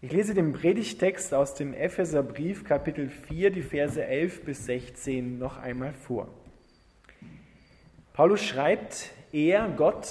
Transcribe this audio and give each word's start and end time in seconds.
Ich 0.00 0.12
lese 0.12 0.32
den 0.32 0.52
Predigtext 0.52 1.34
aus 1.34 1.54
dem 1.54 1.74
Epheserbrief 1.74 2.62
Kapitel 2.62 3.08
4, 3.08 3.50
die 3.50 3.62
Verse 3.62 4.00
11 4.00 4.44
bis 4.44 4.64
16 4.64 5.40
noch 5.40 5.58
einmal 5.58 5.92
vor. 5.92 6.28
Paulus 8.12 8.44
schreibt, 8.44 9.10
er, 9.32 9.68
Gott, 9.76 10.06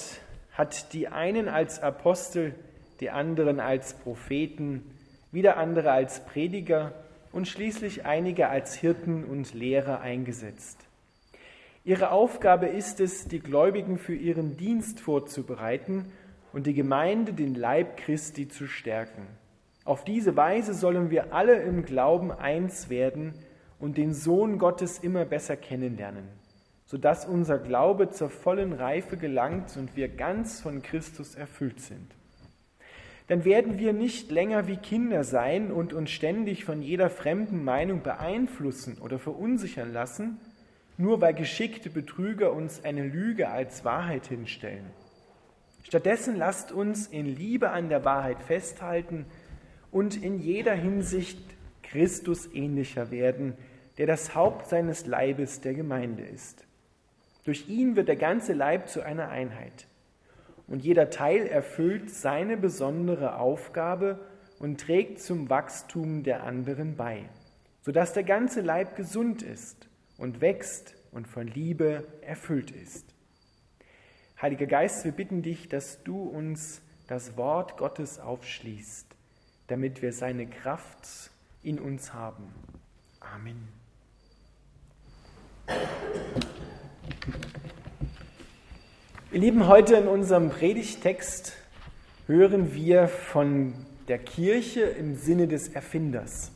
hat 0.51 0.91
die 0.91 1.07
einen 1.07 1.47
als 1.47 1.81
Apostel, 1.81 2.53
die 2.99 3.11
anderen 3.11 3.61
als 3.61 3.93
Propheten, 3.93 4.83
wieder 5.31 5.55
andere 5.55 5.93
als 5.93 6.25
Prediger 6.25 6.91
und 7.31 7.47
schließlich 7.47 8.05
einige 8.05 8.49
als 8.49 8.75
Hirten 8.75 9.23
und 9.23 9.53
Lehrer 9.53 10.01
eingesetzt. 10.01 10.79
Ihre 11.85 12.11
Aufgabe 12.11 12.65
ist 12.65 12.99
es, 12.99 13.29
die 13.29 13.39
Gläubigen 13.39 13.99
für 13.99 14.15
ihren 14.15 14.57
Dienst 14.57 14.99
vorzubereiten 14.99 16.11
und 16.51 16.67
die 16.67 16.73
Gemeinde, 16.73 17.31
den 17.31 17.55
Leib 17.55 17.95
Christi, 17.95 18.49
zu 18.49 18.67
stärken. 18.67 19.25
Auf 19.87 20.03
diese 20.03 20.35
Weise 20.35 20.73
sollen 20.73 21.09
wir 21.09 21.33
alle 21.33 21.55
im 21.63 21.83
Glauben 21.83 22.31
eins 22.31 22.89
werden 22.89 23.33
und 23.79 23.97
den 23.97 24.13
Sohn 24.13 24.59
Gottes 24.59 24.99
immer 24.99 25.25
besser 25.25 25.55
kennenlernen 25.55 26.27
sodass 26.87 27.25
unser 27.25 27.59
Glaube 27.59 28.09
zur 28.09 28.29
vollen 28.29 28.71
Reife 28.71 29.17
gelangt 29.17 29.75
und 29.75 29.95
wir 29.97 30.07
ganz 30.07 30.61
von 30.61 30.81
Christus 30.81 31.35
erfüllt 31.35 31.81
sind. 31.81 32.15
Dann 33.27 33.43
werden 33.43 33.77
wir 33.77 33.91
nicht 33.91 34.31
länger 34.31 34.69
wie 34.69 34.77
Kinder 34.77 35.25
sein 35.25 35.69
und 35.69 35.91
uns 35.91 36.09
ständig 36.11 36.63
von 36.63 36.81
jeder 36.81 37.09
fremden 37.09 37.65
Meinung 37.65 38.03
beeinflussen 38.03 38.99
oder 39.01 39.19
verunsichern 39.19 39.91
lassen, 39.91 40.39
nur 40.97 41.19
weil 41.19 41.33
geschickte 41.33 41.89
Betrüger 41.89 42.53
uns 42.53 42.85
eine 42.85 43.05
Lüge 43.05 43.49
als 43.49 43.83
Wahrheit 43.83 44.27
hinstellen. 44.27 44.85
Stattdessen 45.83 46.37
lasst 46.37 46.71
uns 46.71 47.07
in 47.07 47.25
Liebe 47.25 47.71
an 47.71 47.89
der 47.89 48.05
Wahrheit 48.05 48.41
festhalten 48.41 49.25
und 49.91 50.21
in 50.21 50.39
jeder 50.39 50.73
Hinsicht 50.73 51.39
Christus 51.83 52.53
ähnlicher 52.53 53.11
werden, 53.11 53.53
der 53.97 54.07
das 54.07 54.35
Haupt 54.35 54.67
seines 54.67 55.05
Leibes 55.05 55.61
der 55.61 55.73
Gemeinde 55.73 56.23
ist. 56.23 56.65
Durch 57.45 57.69
ihn 57.69 57.95
wird 57.95 58.09
der 58.09 58.17
ganze 58.17 58.53
Leib 58.53 58.89
zu 58.89 59.01
einer 59.01 59.29
Einheit. 59.29 59.87
Und 60.67 60.83
jeder 60.83 61.09
Teil 61.09 61.47
erfüllt 61.47 62.09
seine 62.09 62.57
besondere 62.57 63.37
Aufgabe 63.37 64.19
und 64.59 64.81
trägt 64.81 65.21
zum 65.21 65.49
Wachstum 65.49 66.23
der 66.23 66.43
anderen 66.43 66.97
bei, 66.97 67.29
sodass 67.81 68.13
der 68.13 68.23
ganze 68.23 68.61
Leib 68.61 68.95
gesund 68.97 69.41
ist 69.41 69.87
und 70.17 70.41
wächst 70.41 70.95
und 71.11 71.27
von 71.27 71.47
Liebe 71.47 72.05
erfüllt 72.21 72.71
ist. 72.71 73.13
Heiliger 74.41 74.65
Geist, 74.65 75.05
wir 75.05 75.13
bitten 75.13 75.41
dich, 75.41 75.69
dass 75.69 76.03
du 76.03 76.21
uns 76.21 76.81
das 77.07 77.37
Wort 77.37 77.77
Gottes 77.77 78.19
aufschließt, 78.19 79.06
damit 79.67 80.01
wir 80.01 80.13
seine 80.13 80.47
Kraft 80.47 81.31
in 81.61 81.79
uns 81.79 82.13
haben. 82.13 82.43
Amen. 83.19 83.67
Ihr 89.31 89.39
Lieben, 89.41 89.67
heute 89.67 89.95
in 89.95 90.07
unserem 90.07 90.49
Predigtext 90.49 91.53
hören 92.27 92.73
wir 92.73 93.07
von 93.09 93.73
der 94.07 94.19
Kirche 94.19 94.81
im 94.81 95.15
Sinne 95.15 95.47
des 95.47 95.67
Erfinders. 95.67 96.51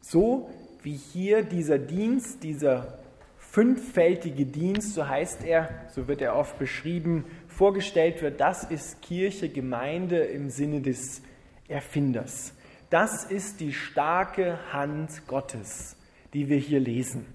So 0.00 0.48
wie 0.82 0.96
hier 0.96 1.42
dieser 1.42 1.78
Dienst, 1.78 2.42
dieser 2.42 2.98
fünffältige 3.36 4.46
Dienst, 4.46 4.94
so 4.94 5.06
heißt 5.06 5.44
er, 5.44 5.68
so 5.94 6.08
wird 6.08 6.22
er 6.22 6.36
oft 6.36 6.58
beschrieben, 6.58 7.24
vorgestellt 7.48 8.22
wird, 8.22 8.40
das 8.40 8.64
ist 8.64 9.02
Kirche, 9.02 9.50
Gemeinde 9.50 10.18
im 10.18 10.48
Sinne 10.48 10.80
des 10.80 11.22
Erfinders. 11.68 12.54
Das 12.90 13.24
ist 13.24 13.60
die 13.60 13.72
starke 13.72 14.58
Hand 14.72 15.26
Gottes, 15.26 15.96
die 16.32 16.48
wir 16.48 16.56
hier 16.56 16.80
lesen. 16.80 17.26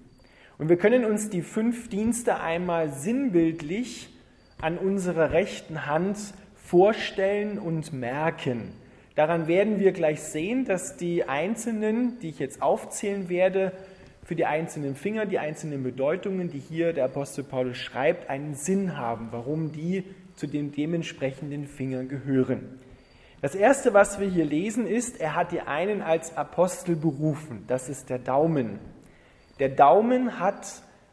Und 0.58 0.70
wir 0.70 0.78
können 0.78 1.06
uns 1.06 1.30
die 1.30 1.42
fünf 1.42 1.90
Dienste 1.90 2.40
einmal 2.40 2.92
sinnbildlich 2.92 4.10
an 4.62 4.78
unserer 4.78 5.32
rechten 5.32 5.86
Hand 5.86 6.18
vorstellen 6.56 7.60
und 7.60 7.94
merken. 7.94 8.74
Daran 9.16 9.48
werden 9.48 9.80
wir 9.80 9.92
gleich 9.92 10.22
sehen, 10.22 10.66
dass 10.66 10.98
die 10.98 11.26
einzelnen, 11.26 12.20
die 12.20 12.30
ich 12.30 12.40
jetzt 12.40 12.62
aufzählen 12.62 13.30
werde, 13.30 13.74
für 14.24 14.36
die 14.36 14.46
einzelnen 14.46 14.96
Finger, 14.96 15.26
die 15.26 15.38
einzelnen 15.38 15.84
Bedeutungen, 15.84 16.50
die 16.50 16.60
hier 16.60 16.94
der 16.94 17.06
Apostel 17.06 17.44
Paulus 17.44 17.78
schreibt, 17.78 18.30
einen 18.30 18.56
Sinn 18.56 18.98
haben, 18.98 19.28
warum 19.32 19.72
die 19.72 20.04
zu 20.36 20.48
den 20.48 20.72
dementsprechenden 20.72 21.68
Fingern 21.68 22.08
gehören. 22.08 22.80
Das 23.44 23.56
erste, 23.56 23.94
was 23.94 24.22
wir 24.22 24.30
hier 24.30 24.46
lesen, 24.46 24.88
ist, 24.88 25.20
er 25.20 25.36
hat 25.36 25.52
die 25.52 25.60
einen 25.60 26.02
als 26.02 26.38
Apostel 26.38 26.96
berufen. 26.96 27.66
Das 27.68 27.90
ist 27.90 28.10
der 28.10 28.18
Daumen. 28.18 28.80
Der 29.60 29.68
Daumen 29.68 30.40
hat 30.40 30.66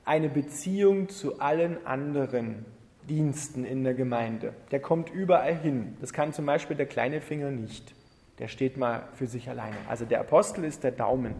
eine 0.04 0.28
Beziehung 0.28 1.08
zu 1.08 1.40
allen 1.40 1.84
anderen 1.84 2.66
Diensten 3.08 3.64
in 3.64 3.82
der 3.82 3.94
Gemeinde. 3.94 4.54
Der 4.70 4.78
kommt 4.78 5.10
überall 5.10 5.56
hin. 5.56 5.96
Das 6.00 6.12
kann 6.12 6.32
zum 6.32 6.46
Beispiel 6.46 6.76
der 6.76 6.86
kleine 6.86 7.20
Finger 7.20 7.50
nicht. 7.50 7.96
Der 8.38 8.46
steht 8.46 8.76
mal 8.76 9.08
für 9.14 9.26
sich 9.26 9.50
alleine. 9.50 9.74
Also 9.88 10.04
der 10.04 10.20
Apostel 10.20 10.62
ist 10.62 10.84
der 10.84 10.92
Daumen. 10.92 11.34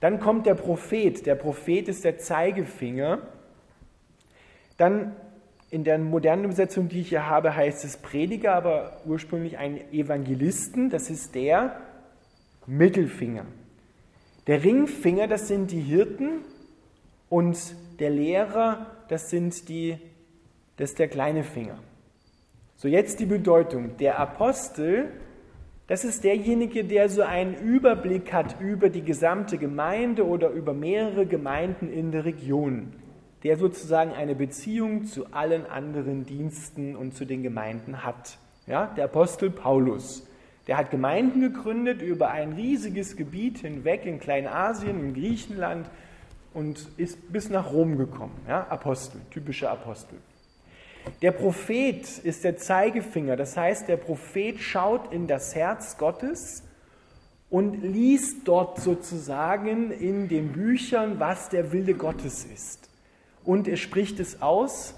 Dann 0.00 0.20
kommt 0.20 0.46
der 0.46 0.54
Prophet. 0.54 1.26
Der 1.26 1.34
Prophet 1.34 1.88
ist 1.88 2.02
der 2.04 2.16
Zeigefinger. 2.16 3.18
Dann 4.78 5.14
in 5.72 5.82
der 5.82 5.98
modernen 5.98 6.44
Übersetzung, 6.44 6.88
die 6.88 7.00
ich 7.00 7.08
hier 7.08 7.26
habe, 7.26 7.56
heißt 7.56 7.84
es 7.84 7.96
Prediger, 7.96 8.54
aber 8.54 9.00
ursprünglich 9.04 9.58
ein 9.58 9.80
Evangelisten. 9.92 10.88
Das 10.88 11.10
ist 11.10 11.34
der 11.34 11.80
Mittelfinger. 12.68 13.46
Der 14.46 14.62
Ringfinger, 14.62 15.26
das 15.26 15.48
sind 15.48 15.72
die 15.72 15.80
Hirten. 15.80 16.42
Und 17.28 17.58
der 17.98 18.10
Lehrer, 18.10 18.86
das 19.08 19.30
sind 19.30 19.68
die 19.68 19.98
das 20.76 20.90
ist 20.90 20.98
der 20.98 21.08
kleine 21.08 21.44
Finger. 21.44 21.78
So, 22.76 22.88
jetzt 22.88 23.20
die 23.20 23.26
Bedeutung. 23.26 23.96
Der 23.98 24.18
Apostel, 24.18 25.10
das 25.86 26.04
ist 26.04 26.24
derjenige, 26.24 26.84
der 26.84 27.08
so 27.08 27.22
einen 27.22 27.54
Überblick 27.54 28.32
hat 28.32 28.60
über 28.60 28.88
die 28.88 29.02
gesamte 29.02 29.58
Gemeinde 29.58 30.26
oder 30.26 30.50
über 30.50 30.72
mehrere 30.72 31.26
Gemeinden 31.26 31.92
in 31.92 32.10
der 32.10 32.24
Region, 32.24 32.92
der 33.44 33.56
sozusagen 33.56 34.12
eine 34.12 34.34
Beziehung 34.34 35.06
zu 35.06 35.32
allen 35.32 35.66
anderen 35.66 36.24
Diensten 36.24 36.96
und 36.96 37.14
zu 37.14 37.24
den 37.24 37.42
Gemeinden 37.42 38.04
hat. 38.04 38.38
Ja, 38.66 38.86
der 38.86 39.04
Apostel 39.04 39.50
Paulus, 39.50 40.26
der 40.68 40.76
hat 40.76 40.90
Gemeinden 40.90 41.40
gegründet 41.40 42.02
über 42.02 42.30
ein 42.30 42.52
riesiges 42.52 43.16
Gebiet 43.16 43.58
hinweg 43.58 44.06
in 44.06 44.20
Kleinasien, 44.20 45.00
in 45.00 45.14
Griechenland 45.14 45.90
und 46.54 46.88
ist 46.96 47.32
bis 47.32 47.50
nach 47.50 47.72
Rom 47.72 47.98
gekommen. 47.98 48.38
Ja, 48.46 48.66
Apostel, 48.68 49.20
typischer 49.30 49.70
Apostel. 49.70 50.18
Der 51.20 51.32
Prophet 51.32 52.18
ist 52.18 52.44
der 52.44 52.56
Zeigefinger, 52.56 53.34
das 53.34 53.56
heißt, 53.56 53.88
der 53.88 53.96
Prophet 53.96 54.60
schaut 54.60 55.12
in 55.12 55.26
das 55.26 55.54
Herz 55.56 55.98
Gottes 55.98 56.62
und 57.50 57.82
liest 57.82 58.46
dort 58.46 58.80
sozusagen 58.80 59.90
in 59.90 60.28
den 60.28 60.52
Büchern, 60.52 61.18
was 61.18 61.48
der 61.48 61.72
Wille 61.72 61.94
Gottes 61.94 62.44
ist. 62.44 62.81
Und 63.44 63.68
er 63.68 63.76
spricht 63.76 64.20
es 64.20 64.42
aus 64.42 64.94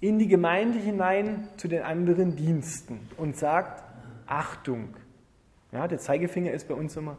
in 0.00 0.18
die 0.18 0.28
Gemeinde 0.28 0.78
hinein 0.78 1.48
zu 1.56 1.68
den 1.68 1.82
anderen 1.82 2.36
Diensten 2.36 3.00
und 3.16 3.36
sagt, 3.36 3.84
Achtung. 4.26 4.94
Ja, 5.70 5.88
der 5.88 5.98
Zeigefinger 5.98 6.52
ist 6.52 6.68
bei 6.68 6.74
uns 6.74 6.96
immer 6.96 7.16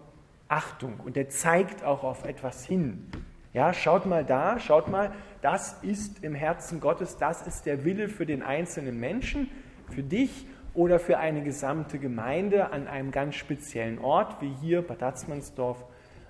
Achtung 0.47 1.00
und 1.03 1.16
der 1.16 1.29
zeigt 1.29 1.83
auch 1.83 2.03
auf 2.03 2.25
etwas 2.25 2.66
hin. 2.66 3.09
Ja, 3.53 3.73
schaut 3.73 4.06
mal 4.06 4.25
da, 4.25 4.59
schaut 4.59 4.88
mal, 4.88 5.12
das 5.41 5.81
ist 5.83 6.23
im 6.23 6.35
Herzen 6.35 6.79
Gottes, 6.79 7.17
das 7.17 7.45
ist 7.45 7.66
der 7.66 7.85
Wille 7.85 8.09
für 8.09 8.25
den 8.25 8.41
einzelnen 8.41 9.00
Menschen, 9.00 9.50
für 9.89 10.03
dich 10.03 10.47
oder 10.73 11.00
für 11.00 11.19
eine 11.19 11.44
gesamte 11.44 12.00
Gemeinde 12.00 12.72
an 12.72 12.88
einem 12.88 13.12
ganz 13.12 13.35
speziellen 13.35 14.00
Ort, 14.00 14.42
wie 14.42 14.53
hier 14.62 14.81
Bad 14.81 15.03
Atzmannsdorf, 15.03 15.83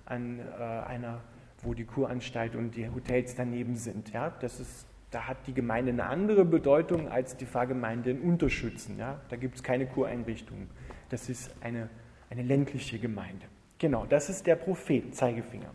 an 0.06 0.40
äh, 0.40 0.62
einer, 0.62 1.22
wo 1.64 1.74
die 1.74 1.86
Kuranstalt 1.86 2.56
und 2.56 2.76
die 2.76 2.90
Hotels 2.90 3.36
daneben 3.36 3.76
sind. 3.76 4.12
Ja, 4.14 4.30
das 4.30 4.60
ist, 4.60 4.86
da 5.12 5.28
hat 5.28 5.38
die 5.48 5.54
Gemeinde 5.54 5.92
eine 5.92 6.06
andere 6.06 6.46
Bedeutung 6.46 7.10
als 7.10 7.38
die 7.38 7.46
Pfarrgemeinde 7.46 8.12
in 8.12 8.22
Unterschützen. 8.22 8.98
Ja, 8.98 9.22
da 9.30 9.36
gibt 9.36 9.56
es 9.56 9.64
keine 9.64 9.86
Kureinrichtungen. 9.86 10.70
Das 11.10 11.30
ist 11.30 11.54
eine, 11.62 11.90
eine 12.30 12.44
ländliche 12.44 13.00
Gemeinde. 13.00 13.46
Genau, 13.80 14.06
das 14.06 14.30
ist 14.30 14.48
der 14.48 14.56
Prophet, 14.56 15.16
Zeigefinger. 15.16 15.72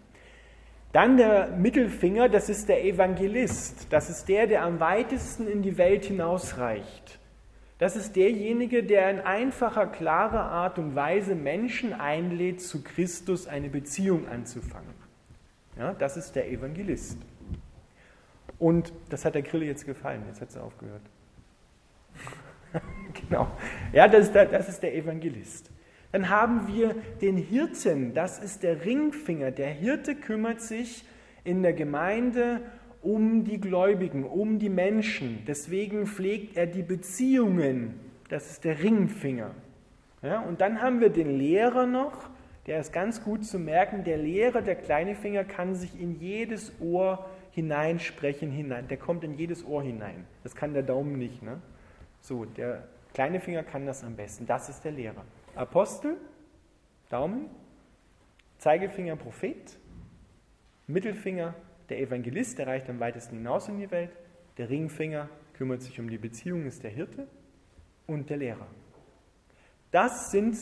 Dann 0.92 1.18
der 1.18 1.50
Mittelfinger, 1.50 2.28
das 2.28 2.48
ist 2.48 2.68
der 2.68 2.84
Evangelist. 2.84 3.86
Das 3.90 4.08
ist 4.08 4.28
der, 4.28 4.46
der 4.46 4.62
am 4.62 4.80
weitesten 4.80 5.46
in 5.46 5.62
die 5.62 5.76
Welt 5.76 6.06
hinausreicht. 6.06 7.18
Das 7.78 7.94
ist 7.94 8.16
derjenige, 8.16 8.82
der 8.82 9.10
in 9.10 9.20
einfacher, 9.20 9.86
klarer 9.86 10.40
Art 10.40 10.78
und 10.78 10.96
Weise 10.96 11.36
Menschen 11.36 11.92
einlädt, 11.92 12.60
zu 12.60 12.82
Christus 12.82 13.46
eine 13.46 13.68
Beziehung 13.68 14.26
anzufangen. 14.26 14.97
Ja, 15.78 15.94
das 15.94 16.16
ist 16.16 16.32
der 16.32 16.50
Evangelist. 16.50 17.18
Und 18.58 18.92
das 19.08 19.24
hat 19.24 19.34
der 19.34 19.42
Grille 19.42 19.66
jetzt 19.66 19.86
gefallen, 19.86 20.22
jetzt 20.26 20.40
hat 20.40 20.50
sie 20.50 20.60
aufgehört. 20.60 21.02
genau. 23.28 23.48
Ja, 23.92 24.08
das 24.08 24.26
ist, 24.26 24.34
der, 24.34 24.46
das 24.46 24.68
ist 24.68 24.82
der 24.82 24.96
Evangelist. 24.96 25.70
Dann 26.10 26.28
haben 26.28 26.66
wir 26.66 26.94
den 27.20 27.36
Hirten, 27.36 28.14
das 28.14 28.38
ist 28.38 28.62
der 28.62 28.84
Ringfinger. 28.84 29.50
Der 29.50 29.68
Hirte 29.68 30.16
kümmert 30.16 30.60
sich 30.60 31.04
in 31.44 31.62
der 31.62 31.74
Gemeinde 31.74 32.60
um 33.02 33.44
die 33.44 33.60
Gläubigen, 33.60 34.24
um 34.24 34.58
die 34.58 34.70
Menschen. 34.70 35.44
Deswegen 35.46 36.06
pflegt 36.06 36.56
er 36.56 36.66
die 36.66 36.82
Beziehungen. 36.82 37.94
Das 38.28 38.50
ist 38.50 38.64
der 38.64 38.82
Ringfinger. 38.82 39.52
Ja, 40.22 40.40
und 40.40 40.60
dann 40.60 40.82
haben 40.82 41.00
wir 41.00 41.10
den 41.10 41.38
Lehrer 41.38 41.86
noch, 41.86 42.28
der 42.68 42.80
ist 42.80 42.92
ganz 42.92 43.24
gut 43.24 43.46
zu 43.46 43.58
merken. 43.58 44.04
Der 44.04 44.18
Lehrer, 44.18 44.60
der 44.60 44.76
kleine 44.76 45.16
Finger, 45.16 45.42
kann 45.42 45.74
sich 45.74 45.98
in 45.98 46.20
jedes 46.20 46.70
Ohr 46.80 47.26
hineinsprechen, 47.50 48.50
hinein. 48.50 48.86
Der 48.88 48.98
kommt 48.98 49.24
in 49.24 49.34
jedes 49.34 49.64
Ohr 49.64 49.82
hinein. 49.82 50.26
Das 50.42 50.54
kann 50.54 50.74
der 50.74 50.82
Daumen 50.82 51.16
nicht. 51.18 51.42
Ne? 51.42 51.62
So, 52.20 52.44
der 52.44 52.86
kleine 53.14 53.40
Finger 53.40 53.62
kann 53.62 53.86
das 53.86 54.04
am 54.04 54.16
besten. 54.16 54.46
Das 54.46 54.68
ist 54.68 54.84
der 54.84 54.92
Lehrer. 54.92 55.24
Apostel, 55.56 56.18
Daumen, 57.08 57.48
Zeigefinger, 58.58 59.16
Prophet, 59.16 59.78
Mittelfinger, 60.86 61.54
der 61.88 62.00
Evangelist, 62.00 62.58
der 62.58 62.66
reicht 62.66 62.90
am 62.90 63.00
weitesten 63.00 63.38
hinaus 63.38 63.68
in 63.68 63.78
die 63.78 63.90
Welt. 63.90 64.10
Der 64.58 64.68
Ringfinger 64.68 65.30
kümmert 65.54 65.80
sich 65.80 65.98
um 65.98 66.10
die 66.10 66.18
Beziehung, 66.18 66.66
ist 66.66 66.82
der 66.82 66.90
Hirte 66.90 67.26
und 68.06 68.28
der 68.28 68.36
Lehrer. 68.36 68.66
Das, 69.90 70.30
sind 70.30 70.58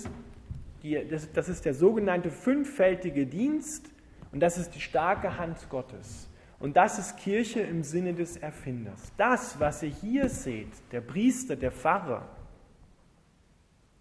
die, 0.86 1.08
das, 1.08 1.30
das 1.32 1.48
ist 1.48 1.64
der 1.64 1.74
sogenannte 1.74 2.30
fünffältige 2.30 3.26
Dienst 3.26 3.90
und 4.32 4.40
das 4.40 4.58
ist 4.58 4.74
die 4.74 4.80
starke 4.80 5.38
Hand 5.38 5.68
Gottes. 5.68 6.28
Und 6.58 6.76
das 6.76 6.98
ist 6.98 7.18
Kirche 7.18 7.60
im 7.60 7.82
Sinne 7.82 8.14
des 8.14 8.36
Erfinders. 8.36 9.12
Das, 9.16 9.60
was 9.60 9.82
ihr 9.82 9.90
hier 9.90 10.28
seht, 10.28 10.70
der 10.92 11.02
Priester, 11.02 11.54
der 11.56 11.70
Pfarrer, 11.70 12.26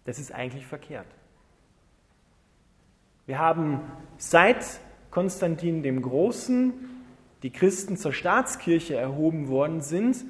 das 0.04 0.18
ist 0.18 0.32
eigentlich 0.32 0.66
verkehrt. 0.66 1.06
Wir 3.26 3.38
haben 3.38 3.80
seit 4.16 4.64
Konstantin 5.10 5.82
dem 5.82 6.00
Großen 6.00 6.72
die 7.42 7.50
Christen 7.50 7.96
zur 7.96 8.12
Staatskirche 8.12 8.94
erhoben 8.94 9.48
worden 9.48 9.80
sind, 9.80 10.24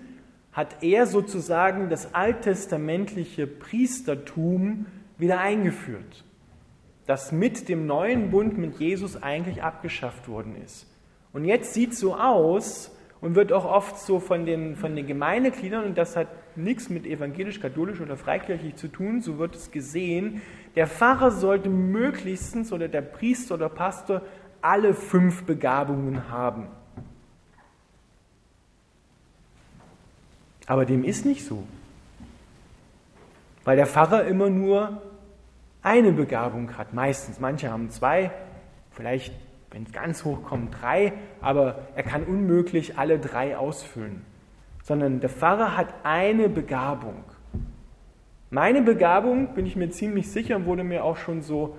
hat 0.53 0.83
er 0.83 1.07
sozusagen 1.07 1.91
das 1.91 2.15
alttestamentliche 2.15 3.47
Priestertum 3.47 4.87
wieder 5.19 5.39
eingeführt, 5.41 6.25
das 7.07 7.33
mit 7.33 7.69
dem 7.69 7.87
neuen 7.87 8.31
Bund 8.31 8.59
mit 8.59 8.79
Jesus 8.79 9.23
eigentlich 9.23 9.63
abgeschafft 9.63 10.29
worden 10.29 10.57
ist. 10.65 10.87
Und 11.33 11.45
jetzt 11.45 11.75
sieht 11.75 11.93
es 11.93 12.01
so 12.01 12.17
aus 12.17 12.91
und 13.21 13.35
wird 13.35 13.53
auch 13.53 13.65
oft 13.65 13.99
so 13.99 14.21
von 14.21 14.45
den, 14.45 14.77
von 14.77 14.97
den 14.97 15.07
Gemeindegliedern, 15.07 15.85
und 15.85 15.99
das 15.99 16.17
hat 16.17 16.29
nichts 16.57 16.91
mit 16.91 17.07
evangelisch-katholisch 17.07 18.01
oder 18.01 18.17
freikirchlich 18.17 18.77
zu 18.77 18.89
tun, 18.89 19.21
so 19.21 19.39
wird 19.39 19.55
es 19.55 19.71
gesehen, 19.71 20.43
der 20.75 20.87
Pfarrer 20.87 21.31
sollte 21.31 21.69
möglichstens 21.69 22.73
oder 22.73 22.89
der 22.89 23.03
Priester 23.03 23.55
oder 23.55 23.69
Pastor 23.69 24.23
alle 24.61 24.95
fünf 24.95 25.45
Begabungen 25.45 26.29
haben. 26.31 26.69
Aber 30.67 30.85
dem 30.85 31.05
ist 31.05 31.25
nicht 31.25 31.45
so. 31.45 31.63
Weil 33.65 33.77
der 33.77 33.87
Pfarrer 33.87 34.25
immer 34.25 34.51
nur 34.51 35.01
eine 35.87 36.13
Begabung 36.13 36.77
hat, 36.77 36.93
meistens. 36.93 37.39
Manche 37.39 37.71
haben 37.71 37.91
zwei, 37.91 38.33
vielleicht, 38.91 39.33
wenn 39.71 39.85
es 39.85 39.93
ganz 39.93 40.25
hoch 40.25 40.43
kommt, 40.43 40.83
drei, 40.83 41.13
aber 41.41 41.87
er 41.95 42.03
kann 42.03 42.25
unmöglich 42.25 42.99
alle 42.99 43.19
drei 43.19 43.57
ausfüllen. 43.57 44.25
Sondern 44.83 45.21
der 45.21 45.31
Pfarrer 45.31 45.77
hat 45.77 45.89
eine 46.03 46.49
Begabung. 46.49 47.25
Meine 48.51 48.83
Begabung, 48.83 49.55
bin 49.55 49.65
ich 49.65 49.77
mir 49.77 49.91
ziemlich 49.91 50.31
sicher, 50.31 50.65
wurde 50.67 50.83
mir 50.83 51.05
auch 51.05 51.17
schon 51.17 51.43
so 51.43 51.77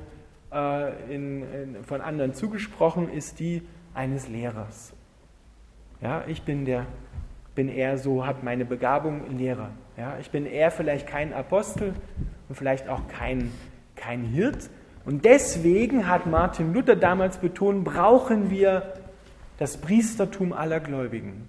äh, 0.53 1.13
in, 1.13 1.43
in, 1.53 1.83
von 1.83 2.01
anderen 2.01 2.33
zugesprochen, 2.33 3.11
ist 3.11 3.39
die 3.39 3.61
eines 3.93 4.29
Lehrers. 4.29 4.93
Ja, 6.01 6.23
ich 6.27 6.43
bin 6.43 6.65
der 6.65 6.85
bin 7.57 7.69
eher 7.69 7.97
so, 7.97 8.23
habe 8.23 8.37
meine 8.43 8.65
Begabung 8.65 9.35
Lehrer. 9.35 9.71
Ja, 9.97 10.19
ich 10.21 10.29
bin 10.29 10.45
eher 10.45 10.69
vielleicht 10.69 11.07
kein 11.07 11.33
Apostel 11.33 11.95
und 12.47 12.55
vielleicht 12.55 12.87
auch 12.87 13.07
kein, 13.07 13.51
kein 13.97 14.23
Hirt. 14.23 14.69
Und 15.05 15.25
deswegen 15.25 16.07
hat 16.07 16.25
Martin 16.25 16.73
Luther 16.73 16.95
damals 16.95 17.37
betont, 17.37 17.83
brauchen 17.83 18.49
wir 18.49 18.93
das 19.57 19.77
Priestertum 19.77 20.53
aller 20.53 20.79
Gläubigen. 20.79 21.47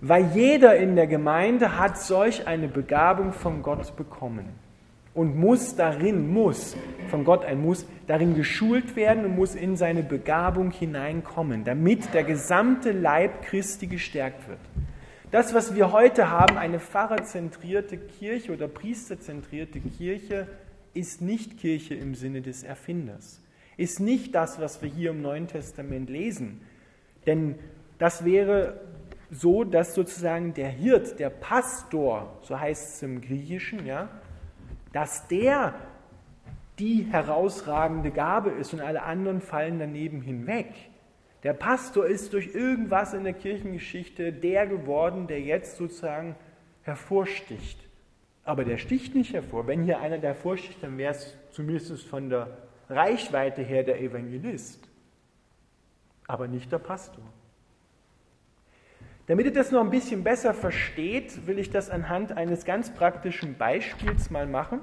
Weil 0.00 0.30
jeder 0.34 0.76
in 0.76 0.96
der 0.96 1.06
Gemeinde 1.06 1.78
hat 1.78 1.98
solch 1.98 2.46
eine 2.46 2.68
Begabung 2.68 3.32
von 3.32 3.62
Gott 3.62 3.96
bekommen 3.96 4.46
und 5.18 5.36
muss 5.36 5.74
darin, 5.74 6.32
muss, 6.32 6.76
von 7.10 7.24
Gott 7.24 7.44
ein 7.44 7.60
Muss, 7.60 7.86
darin 8.06 8.36
geschult 8.36 8.94
werden 8.94 9.24
und 9.24 9.34
muss 9.34 9.56
in 9.56 9.76
seine 9.76 10.04
Begabung 10.04 10.70
hineinkommen, 10.70 11.64
damit 11.64 12.14
der 12.14 12.22
gesamte 12.22 12.92
Leib 12.92 13.42
Christi 13.42 13.88
gestärkt 13.88 14.48
wird. 14.48 14.60
Das, 15.32 15.52
was 15.52 15.74
wir 15.74 15.90
heute 15.90 16.30
haben, 16.30 16.56
eine 16.56 16.78
pfarrerzentrierte 16.78 17.98
Kirche 17.98 18.52
oder 18.52 18.68
priesterzentrierte 18.68 19.80
Kirche, 19.80 20.46
ist 20.98 21.22
nicht 21.22 21.58
Kirche 21.58 21.94
im 21.94 22.14
Sinne 22.14 22.42
des 22.42 22.64
Erfinders. 22.64 23.40
Ist 23.76 24.00
nicht 24.00 24.34
das, 24.34 24.60
was 24.60 24.82
wir 24.82 24.88
hier 24.88 25.10
im 25.10 25.22
Neuen 25.22 25.46
Testament 25.46 26.10
lesen. 26.10 26.60
Denn 27.26 27.54
das 27.98 28.24
wäre 28.24 28.80
so, 29.30 29.62
dass 29.62 29.94
sozusagen 29.94 30.54
der 30.54 30.68
Hirt, 30.68 31.20
der 31.20 31.30
Pastor, 31.30 32.38
so 32.42 32.58
heißt 32.58 32.96
es 32.96 33.02
im 33.02 33.20
Griechischen, 33.20 33.86
ja, 33.86 34.08
dass 34.92 35.28
der 35.28 35.74
die 36.78 37.06
herausragende 37.10 38.10
Gabe 38.10 38.50
ist 38.50 38.72
und 38.72 38.80
alle 38.80 39.02
anderen 39.02 39.40
fallen 39.40 39.78
daneben 39.78 40.20
hinweg. 40.20 40.72
Der 41.44 41.52
Pastor 41.52 42.06
ist 42.06 42.32
durch 42.32 42.54
irgendwas 42.54 43.14
in 43.14 43.24
der 43.24 43.32
Kirchengeschichte 43.34 44.32
der 44.32 44.66
geworden, 44.66 45.28
der 45.28 45.40
jetzt 45.40 45.76
sozusagen 45.76 46.34
hervorsticht. 46.82 47.87
Aber 48.48 48.64
der 48.64 48.78
sticht 48.78 49.14
nicht 49.14 49.34
hervor. 49.34 49.66
Wenn 49.66 49.82
hier 49.82 50.00
einer 50.00 50.16
der 50.16 50.30
hervorsticht, 50.30 50.82
dann 50.82 50.96
wäre 50.96 51.12
es 51.12 51.36
zumindest 51.50 52.06
von 52.06 52.30
der 52.30 52.56
Reichweite 52.88 53.60
her 53.60 53.82
der 53.82 54.00
Evangelist, 54.00 54.88
aber 56.26 56.48
nicht 56.48 56.72
der 56.72 56.78
Pastor. 56.78 57.22
Damit 59.26 59.44
ihr 59.44 59.52
das 59.52 59.70
noch 59.70 59.82
ein 59.82 59.90
bisschen 59.90 60.24
besser 60.24 60.54
versteht, 60.54 61.46
will 61.46 61.58
ich 61.58 61.68
das 61.68 61.90
anhand 61.90 62.38
eines 62.38 62.64
ganz 62.64 62.88
praktischen 62.88 63.58
Beispiels 63.58 64.30
mal 64.30 64.46
machen. 64.46 64.80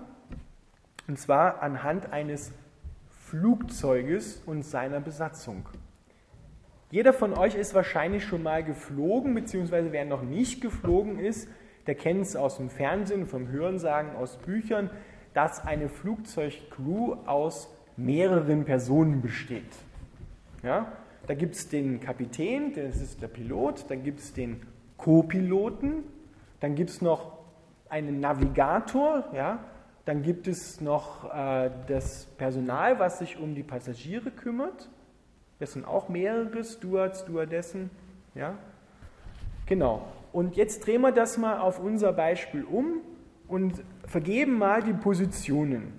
Und 1.08 1.18
zwar 1.18 1.64
anhand 1.64 2.14
eines 2.14 2.54
Flugzeuges 3.24 4.44
und 4.46 4.62
seiner 4.62 5.00
Besatzung. 5.00 5.68
Jeder 6.92 7.14
von 7.14 7.34
euch 7.36 7.56
ist 7.56 7.74
wahrscheinlich 7.74 8.26
schon 8.26 8.44
mal 8.44 8.64
geflogen, 8.64 9.34
beziehungsweise 9.34 9.92
wer 9.92 10.06
noch 10.06 10.22
nicht 10.22 10.62
geflogen 10.62 11.18
ist, 11.18 11.50
der 11.88 11.96
kennt 11.96 12.22
es 12.22 12.36
aus 12.36 12.58
dem 12.58 12.70
Fernsehen, 12.70 13.26
vom 13.26 13.48
Hörensagen, 13.48 14.16
aus 14.16 14.38
Büchern, 14.38 14.90
dass 15.34 15.66
eine 15.66 15.90
Flugzeugcrew 15.90 17.18
aus 17.26 17.70
mehreren 17.98 18.66
Personen 18.66 19.22
besteht. 19.22 19.64
Ja? 20.64 20.92
Da 21.28 21.34
gibt 21.34 21.56
es 21.56 21.70
den 21.70 22.00
Kapitän, 22.00 22.74
das 22.74 23.02
ist 23.02 23.22
der 23.22 23.28
Pilot, 23.28 23.86
dann 23.90 24.04
gibt 24.04 24.20
es 24.20 24.34
den 24.34 24.62
Co-Piloten, 24.98 26.04
dann 26.60 26.76
gibt 26.76 26.90
es 26.90 27.02
noch 27.02 27.38
einen 27.90 28.20
Navigator, 28.20 29.26
ja? 29.34 29.60
dann 30.06 30.24
gibt 30.24 30.48
es 30.48 30.82
noch 30.82 31.34
äh, 31.34 31.70
das 31.88 32.26
Personal, 32.38 33.00
was 33.00 33.20
sich 33.20 33.40
um 33.40 33.56
die 33.56 33.64
Passagiere 33.64 34.32
kümmert 34.32 34.90
das 35.60 35.74
sind 35.74 35.86
auch 35.86 36.10
mehrere 36.10 36.64
Stewards, 36.64 37.22
Stewardessen. 37.22 37.90
Ja? 38.34 38.56
Genau. 39.66 40.06
Und 40.36 40.58
jetzt 40.58 40.86
drehen 40.86 41.00
wir 41.00 41.14
das 41.14 41.38
mal 41.38 41.60
auf 41.60 41.80
unser 41.80 42.12
Beispiel 42.12 42.66
um 42.66 43.00
und 43.48 43.82
vergeben 44.06 44.58
mal 44.58 44.84
die 44.84 44.92
Positionen. 44.92 45.94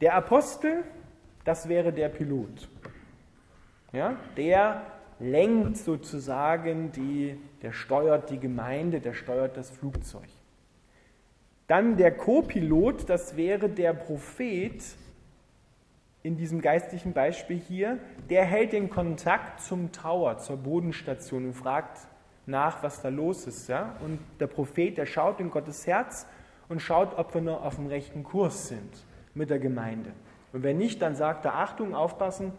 Der 0.00 0.14
Apostel, 0.14 0.82
das 1.44 1.68
wäre 1.68 1.92
der 1.92 2.08
Pilot. 2.08 2.70
Ja? 3.92 4.16
Der 4.38 4.80
lenkt 5.18 5.76
sozusagen 5.76 6.90
die, 6.92 7.38
der 7.60 7.72
steuert 7.72 8.30
die 8.30 8.40
Gemeinde, 8.40 9.00
der 9.00 9.12
steuert 9.12 9.58
das 9.58 9.68
Flugzeug. 9.68 10.30
Dann 11.66 11.98
der 11.98 12.16
Co-Pilot, 12.16 13.10
das 13.10 13.36
wäre 13.36 13.68
der 13.68 13.92
Prophet, 13.92 14.82
in 16.22 16.38
diesem 16.38 16.62
geistlichen 16.62 17.12
Beispiel 17.12 17.58
hier, 17.58 17.98
der 18.30 18.46
hält 18.46 18.72
den 18.72 18.88
Kontakt 18.88 19.60
zum 19.60 19.92
Tower, 19.92 20.38
zur 20.38 20.56
Bodenstation 20.56 21.44
und 21.44 21.52
fragt 21.52 22.08
nach, 22.46 22.82
was 22.82 23.02
da 23.02 23.08
los 23.08 23.46
ist. 23.46 23.68
Ja? 23.68 23.94
Und 24.04 24.18
der 24.40 24.46
Prophet, 24.46 24.96
der 24.96 25.06
schaut 25.06 25.40
in 25.40 25.50
Gottes 25.50 25.86
Herz 25.86 26.26
und 26.68 26.80
schaut, 26.80 27.18
ob 27.18 27.34
wir 27.34 27.40
noch 27.40 27.64
auf 27.64 27.76
dem 27.76 27.86
rechten 27.86 28.24
Kurs 28.24 28.68
sind 28.68 29.04
mit 29.34 29.50
der 29.50 29.58
Gemeinde. 29.58 30.12
Und 30.52 30.62
wenn 30.62 30.78
nicht, 30.78 31.02
dann 31.02 31.14
sagt 31.14 31.44
er, 31.44 31.54
Achtung, 31.54 31.94
aufpassen, 31.94 32.52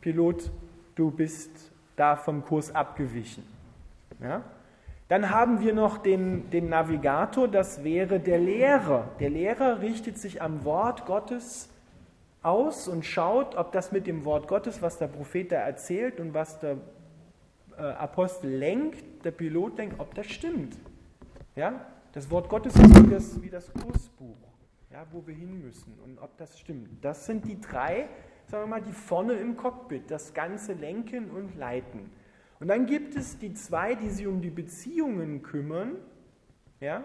Pilot, 0.00 0.50
du 0.94 1.10
bist 1.10 1.50
da 1.96 2.16
vom 2.16 2.44
Kurs 2.44 2.74
abgewichen. 2.74 3.44
Ja? 4.20 4.42
Dann 5.08 5.30
haben 5.30 5.60
wir 5.60 5.74
noch 5.74 5.98
den, 5.98 6.48
den 6.50 6.70
Navigator, 6.70 7.46
das 7.46 7.84
wäre 7.84 8.18
der 8.18 8.38
Lehrer. 8.38 9.08
Der 9.20 9.28
Lehrer 9.28 9.80
richtet 9.80 10.16
sich 10.18 10.40
am 10.40 10.64
Wort 10.64 11.04
Gottes 11.04 11.68
aus 12.42 12.88
und 12.88 13.04
schaut, 13.04 13.54
ob 13.56 13.72
das 13.72 13.92
mit 13.92 14.06
dem 14.06 14.24
Wort 14.24 14.48
Gottes, 14.48 14.80
was 14.80 14.98
der 14.98 15.08
Prophet 15.08 15.52
da 15.52 15.56
erzählt 15.56 16.18
und 16.18 16.34
was 16.34 16.58
der 16.60 16.78
äh, 17.76 17.82
Apostel 17.82 18.50
lenkt, 18.50 19.24
der 19.24 19.30
Pilot 19.30 19.78
lenkt, 19.78 20.00
ob 20.00 20.14
das 20.14 20.26
stimmt. 20.26 20.76
Ja? 21.54 21.86
Das 22.12 22.30
Wort 22.30 22.48
Gottes 22.48 22.74
ist 22.76 23.02
wie 23.02 23.10
das, 23.10 23.42
wie 23.42 23.50
das 23.50 23.72
Kursbuch, 23.72 24.36
ja, 24.90 25.06
wo 25.12 25.26
wir 25.26 25.34
hin 25.34 25.62
müssen 25.62 25.98
und 26.04 26.18
ob 26.18 26.36
das 26.36 26.58
stimmt. 26.58 27.02
Das 27.02 27.26
sind 27.26 27.46
die 27.46 27.58
drei, 27.60 28.08
sagen 28.46 28.64
wir 28.64 28.66
mal, 28.66 28.82
die 28.82 28.92
vorne 28.92 29.32
im 29.34 29.56
Cockpit, 29.56 30.10
das 30.10 30.34
Ganze 30.34 30.74
lenken 30.74 31.30
und 31.30 31.56
leiten. 31.56 32.10
Und 32.60 32.68
dann 32.68 32.86
gibt 32.86 33.16
es 33.16 33.38
die 33.38 33.54
zwei, 33.54 33.94
die 33.94 34.10
sich 34.10 34.26
um 34.26 34.40
die 34.40 34.50
Beziehungen 34.50 35.42
kümmern, 35.42 35.96
ja, 36.80 37.02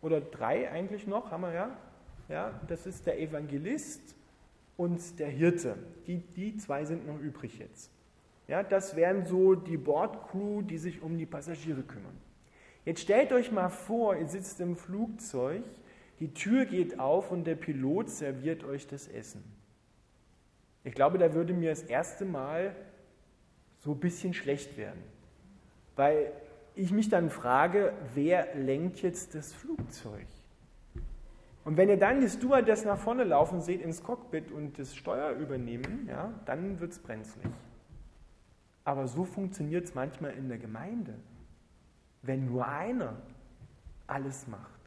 oder 0.00 0.20
drei 0.20 0.70
eigentlich 0.70 1.06
noch, 1.06 1.30
haben 1.30 1.42
wir 1.42 1.52
ja, 1.52 1.76
ja, 2.28 2.60
das 2.68 2.86
ist 2.86 3.06
der 3.06 3.20
Evangelist 3.20 4.14
und 4.76 5.18
der 5.18 5.28
Hirte. 5.28 5.76
Die, 6.06 6.18
die 6.18 6.56
zwei 6.56 6.84
sind 6.84 7.06
noch 7.06 7.18
übrig 7.18 7.58
jetzt. 7.58 7.90
Ja, 8.48 8.62
das 8.62 8.96
wären 8.96 9.26
so 9.26 9.54
die 9.54 9.76
Bordcrew, 9.76 10.62
die 10.62 10.78
sich 10.78 11.02
um 11.02 11.18
die 11.18 11.26
Passagiere 11.26 11.82
kümmern. 11.82 12.16
Jetzt 12.86 13.02
stellt 13.02 13.32
euch 13.32 13.52
mal 13.52 13.68
vor, 13.68 14.16
ihr 14.16 14.26
sitzt 14.26 14.60
im 14.60 14.74
Flugzeug, 14.74 15.62
die 16.18 16.32
Tür 16.32 16.64
geht 16.64 16.98
auf 16.98 17.30
und 17.30 17.46
der 17.46 17.54
Pilot 17.54 18.08
serviert 18.08 18.64
euch 18.64 18.86
das 18.86 19.06
Essen. 19.06 19.44
Ich 20.82 20.94
glaube, 20.94 21.18
da 21.18 21.34
würde 21.34 21.52
mir 21.52 21.68
das 21.68 21.82
erste 21.82 22.24
Mal 22.24 22.74
so 23.76 23.92
ein 23.92 24.00
bisschen 24.00 24.32
schlecht 24.32 24.78
werden, 24.78 25.02
weil 25.94 26.32
ich 26.74 26.90
mich 26.90 27.10
dann 27.10 27.28
frage, 27.28 27.92
wer 28.14 28.54
lenkt 28.54 29.02
jetzt 29.02 29.34
das 29.34 29.52
Flugzeug? 29.52 30.26
Und 31.64 31.76
wenn 31.76 31.90
ihr 31.90 31.98
dann 31.98 32.22
die 32.22 32.28
Stewardess 32.28 32.86
nach 32.86 32.98
vorne 32.98 33.24
laufen 33.24 33.60
seht 33.60 33.82
ins 33.82 34.02
Cockpit 34.02 34.50
und 34.50 34.78
das 34.78 34.96
Steuer 34.96 35.32
übernehmen, 35.32 36.08
ja, 36.08 36.32
dann 36.46 36.80
wird 36.80 36.92
es 36.92 36.98
brenzlig. 36.98 37.52
Aber 38.88 39.06
so 39.06 39.26
funktioniert 39.26 39.84
es 39.84 39.94
manchmal 39.94 40.30
in 40.30 40.48
der 40.48 40.56
Gemeinde. 40.56 41.12
Wenn 42.22 42.46
nur 42.46 42.66
einer 42.66 43.16
alles 44.06 44.46
macht. 44.46 44.80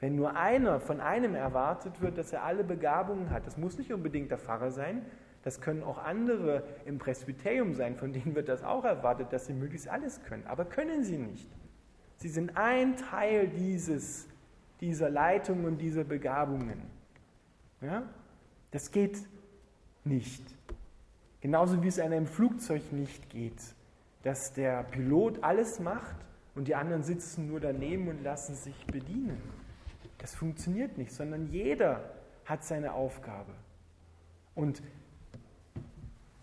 Wenn 0.00 0.16
nur 0.16 0.36
einer 0.36 0.80
von 0.80 1.00
einem 1.00 1.34
erwartet 1.34 2.02
wird, 2.02 2.18
dass 2.18 2.34
er 2.34 2.44
alle 2.44 2.62
Begabungen 2.62 3.30
hat. 3.30 3.46
Das 3.46 3.56
muss 3.56 3.78
nicht 3.78 3.90
unbedingt 3.90 4.30
der 4.30 4.36
Pfarrer 4.36 4.70
sein, 4.70 5.00
das 5.44 5.62
können 5.62 5.82
auch 5.82 5.96
andere 5.96 6.62
im 6.84 6.98
Presbyterium 6.98 7.72
sein, 7.72 7.96
von 7.96 8.12
denen 8.12 8.34
wird 8.34 8.50
das 8.50 8.62
auch 8.62 8.84
erwartet, 8.84 9.32
dass 9.32 9.46
sie 9.46 9.54
möglichst 9.54 9.88
alles 9.88 10.22
können. 10.24 10.46
Aber 10.46 10.66
können 10.66 11.02
sie 11.02 11.16
nicht. 11.16 11.48
Sie 12.18 12.28
sind 12.28 12.58
ein 12.58 12.98
Teil 12.98 13.48
dieses 13.48 14.28
dieser 14.82 15.08
Leitung 15.08 15.64
und 15.64 15.78
dieser 15.78 16.04
Begabungen. 16.04 16.82
Ja? 17.80 18.02
Das 18.72 18.90
geht 18.90 19.26
nicht. 20.04 20.44
Genauso 21.46 21.80
wie 21.80 21.86
es 21.86 22.00
einem 22.00 22.26
Flugzeug 22.26 22.90
nicht 22.90 23.30
geht, 23.30 23.62
dass 24.24 24.52
der 24.52 24.82
Pilot 24.82 25.44
alles 25.44 25.78
macht 25.78 26.16
und 26.56 26.66
die 26.66 26.74
anderen 26.74 27.04
sitzen 27.04 27.46
nur 27.46 27.60
daneben 27.60 28.08
und 28.08 28.24
lassen 28.24 28.56
sich 28.56 28.74
bedienen. 28.86 29.40
Das 30.18 30.34
funktioniert 30.34 30.98
nicht, 30.98 31.12
sondern 31.12 31.46
jeder 31.52 32.00
hat 32.46 32.64
seine 32.64 32.94
Aufgabe. 32.94 33.52
Und 34.56 34.82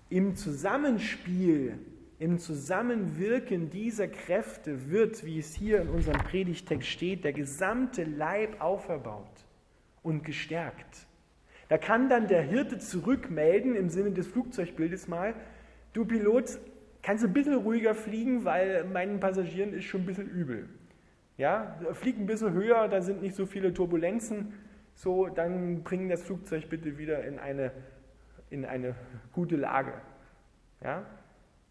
im 0.07 0.38
Zusammenspiel 0.38 1.77
im 2.17 2.39
Zusammenwirken 2.39 3.69
dieser 3.69 4.07
Kräfte 4.07 4.89
wird, 4.89 5.25
wie 5.25 5.39
es 5.39 5.53
hier 5.53 5.81
in 5.81 5.89
unserem 5.89 6.19
Predigtext 6.19 6.88
steht, 6.88 7.25
der 7.25 7.33
gesamte 7.33 8.05
Leib 8.05 8.62
auferbaut 8.62 9.43
und 10.01 10.24
gestärkt. 10.24 11.07
Da 11.74 11.80
kann 11.80 12.08
dann 12.08 12.27
der 12.27 12.44
Hirte 12.44 12.77
zurückmelden 12.77 13.75
im 13.75 13.89
Sinne 13.89 14.12
des 14.12 14.27
Flugzeugbildes 14.27 15.08
mal, 15.08 15.34
du 15.94 16.06
Pilot, 16.06 16.60
kannst 17.01 17.24
du 17.24 17.27
ein 17.27 17.34
bisschen 17.34 17.56
ruhiger 17.56 17.96
fliegen, 17.96 18.46
weil 18.46 18.84
meinen 18.84 19.20
Passagieren 19.20 19.74
ist 19.74 19.86
schon 19.86 20.01
ein 20.01 20.06
bisschen 20.06 20.30
übel. 20.30 20.70
Ja, 21.36 21.80
flieg 21.94 22.20
ein 22.20 22.27
bisschen 22.27 22.53
höher, 22.53 22.88
da 22.89 23.01
sind 23.01 23.24
nicht 23.24 23.34
so 23.34 23.48
viele 23.48 23.74
Turbulenzen, 23.74 24.53
so, 24.94 25.30
dann 25.30 25.82
bringen 25.82 26.10
das 26.10 26.22
Flugzeug 26.22 26.70
bitte 26.70 27.00
wieder 27.00 27.24
in 27.24 27.39
eine, 27.39 27.72
in 28.51 28.65
eine 28.65 28.94
gute 29.32 29.56
Lage. 29.56 29.94
Ja, 30.84 31.08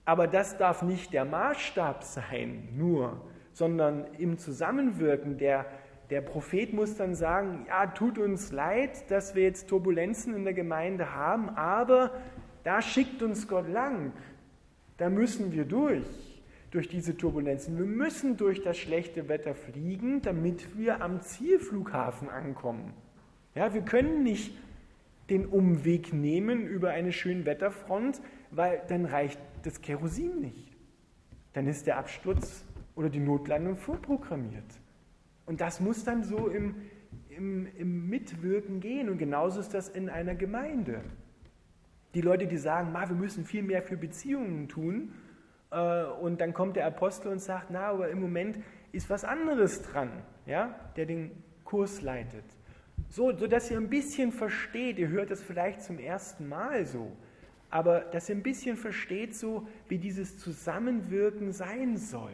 aber 0.04 0.26
das 0.26 0.58
darf 0.58 0.82
nicht 0.82 1.12
der 1.12 1.24
Maßstab 1.24 2.02
sein, 2.02 2.70
nur, 2.76 3.20
sondern 3.52 4.06
im 4.18 4.36
Zusammenwirken. 4.36 5.38
Der, 5.38 5.64
der 6.10 6.20
Prophet 6.20 6.72
muss 6.72 6.96
dann 6.96 7.14
sagen, 7.14 7.66
ja, 7.68 7.86
tut 7.86 8.18
uns 8.18 8.52
leid, 8.52 9.10
dass 9.10 9.34
wir 9.34 9.42
jetzt 9.44 9.68
Turbulenzen 9.68 10.34
in 10.34 10.44
der 10.44 10.54
Gemeinde 10.54 11.14
haben, 11.14 11.48
aber 11.50 12.10
da 12.64 12.82
schickt 12.82 13.22
uns 13.22 13.48
Gott 13.48 13.68
lang. 13.68 14.12
Da 14.98 15.10
müssen 15.10 15.52
wir 15.52 15.64
durch, 15.64 16.42
durch 16.70 16.88
diese 16.88 17.16
Turbulenzen. 17.16 17.78
Wir 17.78 17.86
müssen 17.86 18.36
durch 18.36 18.62
das 18.62 18.78
schlechte 18.78 19.28
Wetter 19.28 19.54
fliegen, 19.54 20.22
damit 20.22 20.76
wir 20.76 21.02
am 21.02 21.20
Zielflughafen 21.20 22.28
ankommen. 22.28 22.92
Ja, 23.54 23.74
wir 23.74 23.82
können 23.82 24.22
nicht 24.22 24.54
den 25.30 25.46
Umweg 25.46 26.12
nehmen 26.12 26.66
über 26.66 26.90
eine 26.90 27.12
schöne 27.12 27.46
Wetterfront, 27.46 28.20
weil 28.50 28.82
dann 28.88 29.06
reicht 29.06 29.40
das 29.62 29.80
Kerosin 29.80 30.40
nicht. 30.40 30.76
Dann 31.52 31.66
ist 31.66 31.86
der 31.86 31.98
Absturz 31.98 32.64
oder 32.94 33.08
die 33.08 33.20
Notlandung 33.20 33.76
vorprogrammiert. 33.76 34.81
Und 35.52 35.60
das 35.60 35.80
muss 35.80 36.02
dann 36.02 36.24
so 36.24 36.48
im, 36.48 36.76
im, 37.28 37.66
im 37.76 38.08
Mitwirken 38.08 38.80
gehen. 38.80 39.10
Und 39.10 39.18
genauso 39.18 39.60
ist 39.60 39.74
das 39.74 39.90
in 39.90 40.08
einer 40.08 40.34
Gemeinde. 40.34 41.02
Die 42.14 42.22
Leute, 42.22 42.46
die 42.46 42.56
sagen, 42.56 42.94
wir 42.94 43.14
müssen 43.14 43.44
viel 43.44 43.62
mehr 43.62 43.82
für 43.82 43.98
Beziehungen 43.98 44.70
tun, 44.70 45.12
äh, 45.70 46.04
und 46.04 46.40
dann 46.40 46.54
kommt 46.54 46.76
der 46.76 46.86
Apostel 46.86 47.32
und 47.32 47.40
sagt, 47.40 47.66
na, 47.68 47.88
aber 47.88 48.08
im 48.08 48.18
Moment 48.18 48.60
ist 48.92 49.10
was 49.10 49.24
anderes 49.24 49.82
dran, 49.82 50.08
ja, 50.46 50.74
der 50.96 51.04
den 51.04 51.32
Kurs 51.64 52.00
leitet. 52.00 52.46
So, 53.10 53.36
so 53.36 53.46
dass 53.46 53.70
ihr 53.70 53.76
ein 53.76 53.90
bisschen 53.90 54.32
versteht, 54.32 54.98
ihr 54.98 55.08
hört 55.08 55.30
das 55.30 55.42
vielleicht 55.42 55.82
zum 55.82 55.98
ersten 55.98 56.48
Mal 56.48 56.86
so, 56.86 57.12
aber 57.68 58.00
dass 58.00 58.26
ihr 58.30 58.36
ein 58.36 58.42
bisschen 58.42 58.78
versteht, 58.78 59.36
so 59.36 59.68
wie 59.88 59.98
dieses 59.98 60.38
Zusammenwirken 60.38 61.52
sein 61.52 61.98
soll. 61.98 62.32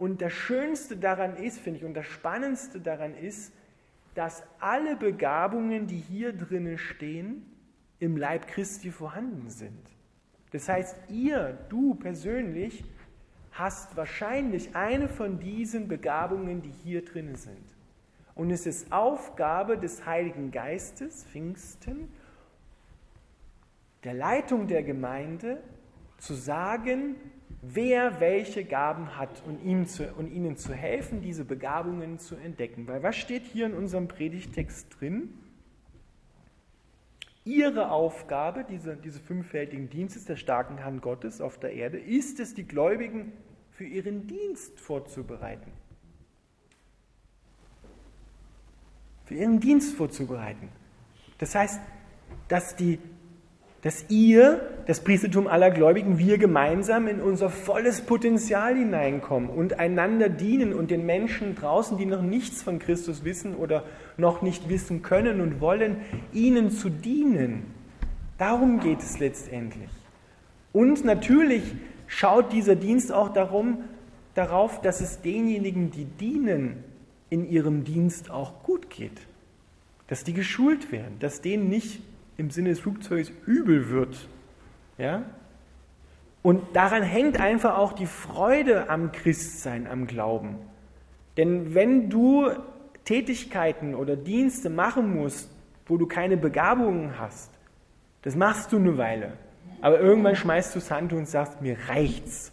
Und 0.00 0.22
das 0.22 0.32
Schönste 0.32 0.96
daran 0.96 1.36
ist, 1.36 1.58
finde 1.58 1.80
ich, 1.80 1.84
und 1.84 1.92
das 1.92 2.06
Spannendste 2.06 2.80
daran 2.80 3.14
ist, 3.14 3.52
dass 4.14 4.42
alle 4.58 4.96
Begabungen, 4.96 5.86
die 5.88 5.98
hier 5.98 6.32
drinnen 6.32 6.78
stehen, 6.78 7.44
im 7.98 8.16
Leib 8.16 8.46
Christi 8.46 8.90
vorhanden 8.90 9.50
sind. 9.50 9.78
Das 10.52 10.70
heißt, 10.70 10.96
ihr, 11.10 11.58
du 11.68 11.96
persönlich, 11.96 12.82
hast 13.52 13.94
wahrscheinlich 13.94 14.74
eine 14.74 15.06
von 15.06 15.38
diesen 15.38 15.86
Begabungen, 15.86 16.62
die 16.62 16.72
hier 16.82 17.04
drinnen 17.04 17.36
sind. 17.36 17.66
Und 18.34 18.50
es 18.50 18.64
ist 18.64 18.90
Aufgabe 18.90 19.76
des 19.76 20.06
Heiligen 20.06 20.50
Geistes, 20.50 21.24
Pfingsten, 21.24 22.08
der 24.04 24.14
Leitung 24.14 24.66
der 24.66 24.82
Gemeinde 24.82 25.62
zu 26.16 26.32
sagen, 26.32 27.16
wer 27.62 28.20
welche 28.20 28.64
Gaben 28.64 29.16
hat 29.16 29.42
und, 29.46 29.62
ihm 29.62 29.86
zu, 29.86 30.10
und 30.14 30.32
ihnen 30.32 30.56
zu 30.56 30.72
helfen, 30.72 31.20
diese 31.20 31.44
Begabungen 31.44 32.18
zu 32.18 32.36
entdecken. 32.36 32.86
Weil 32.86 33.02
was 33.02 33.16
steht 33.16 33.44
hier 33.44 33.66
in 33.66 33.74
unserem 33.74 34.08
Predigtext 34.08 34.86
drin? 34.98 35.34
Ihre 37.44 37.90
Aufgabe, 37.90 38.64
diese, 38.68 38.96
diese 38.96 39.20
fünffältigen 39.20 39.88
Dienstes 39.88 40.24
der 40.24 40.36
starken 40.36 40.84
Hand 40.84 41.02
Gottes 41.02 41.40
auf 41.40 41.58
der 41.58 41.72
Erde, 41.72 41.98
ist 41.98 42.38
es, 42.40 42.54
die 42.54 42.64
Gläubigen 42.64 43.32
für 43.70 43.84
ihren 43.84 44.26
Dienst 44.26 44.78
vorzubereiten. 44.78 45.72
Für 49.24 49.34
ihren 49.34 49.60
Dienst 49.60 49.94
vorzubereiten. 49.96 50.68
Das 51.38 51.54
heißt, 51.54 51.80
dass 52.48 52.76
die 52.76 52.98
dass 53.82 54.04
ihr, 54.10 54.79
das 54.90 55.04
Priestertum 55.04 55.46
aller 55.46 55.70
Gläubigen, 55.70 56.18
wir 56.18 56.36
gemeinsam 56.36 57.06
in 57.06 57.20
unser 57.20 57.48
volles 57.48 58.00
Potenzial 58.00 58.76
hineinkommen 58.76 59.48
und 59.48 59.78
einander 59.78 60.28
dienen 60.28 60.74
und 60.74 60.90
den 60.90 61.06
Menschen 61.06 61.54
draußen, 61.54 61.96
die 61.96 62.06
noch 62.06 62.22
nichts 62.22 62.64
von 62.64 62.80
Christus 62.80 63.22
wissen 63.22 63.54
oder 63.54 63.84
noch 64.16 64.42
nicht 64.42 64.68
wissen 64.68 65.02
können 65.02 65.40
und 65.40 65.60
wollen, 65.60 65.98
ihnen 66.32 66.72
zu 66.72 66.88
dienen. 66.88 67.72
Darum 68.36 68.80
geht 68.80 68.98
es 68.98 69.20
letztendlich. 69.20 69.90
Und 70.72 71.04
natürlich 71.04 71.62
schaut 72.08 72.52
dieser 72.52 72.74
Dienst 72.74 73.12
auch 73.12 73.32
darum, 73.32 73.84
darauf, 74.34 74.80
dass 74.80 75.00
es 75.00 75.20
denjenigen, 75.22 75.92
die 75.92 76.06
dienen, 76.06 76.82
in 77.28 77.48
ihrem 77.48 77.84
Dienst 77.84 78.32
auch 78.32 78.64
gut 78.64 78.90
geht. 78.90 79.20
Dass 80.08 80.24
die 80.24 80.34
geschult 80.34 80.90
werden, 80.90 81.20
dass 81.20 81.42
denen 81.42 81.68
nicht 81.68 82.02
im 82.38 82.50
Sinne 82.50 82.70
des 82.70 82.80
Flugzeugs 82.80 83.30
übel 83.46 83.90
wird. 83.90 84.26
Ja? 85.00 85.22
Und 86.42 86.76
daran 86.76 87.02
hängt 87.02 87.40
einfach 87.40 87.76
auch 87.76 87.92
die 87.92 88.06
Freude 88.06 88.88
am 88.88 89.12
Christsein, 89.12 89.86
am 89.86 90.06
Glauben. 90.06 90.56
Denn 91.36 91.74
wenn 91.74 92.10
du 92.10 92.50
Tätigkeiten 93.04 93.94
oder 93.94 94.16
Dienste 94.16 94.70
machen 94.70 95.14
musst, 95.14 95.50
wo 95.86 95.96
du 95.96 96.06
keine 96.06 96.36
Begabungen 96.36 97.18
hast, 97.18 97.50
Das 98.22 98.36
machst 98.36 98.72
du 98.72 98.76
eine 98.76 98.98
Weile. 98.98 99.32
Aber 99.80 99.98
irgendwann 99.98 100.36
schmeißt 100.36 100.74
du 100.74 100.78
das 100.78 100.90
Handtuch 100.90 101.18
und 101.18 101.28
sagst, 101.28 101.62
mir 101.62 101.76
reicht's. 101.88 102.52